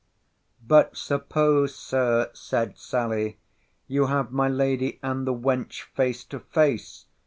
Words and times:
But 0.67 0.97
suppose, 0.97 1.75
Sir, 1.75 2.31
said 2.33 2.75
Sally, 2.75 3.37
you 3.87 4.07
have 4.07 4.31
my 4.31 4.47
lady 4.49 4.99
and 5.03 5.27
the 5.27 5.31
wench 5.35 5.83
face 5.93 6.23
to 6.23 6.39
face! 6.39 7.05